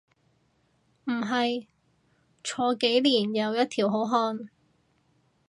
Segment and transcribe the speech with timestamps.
[1.03, 1.67] 唔係，
[2.43, 4.47] 坐幾年又一條好漢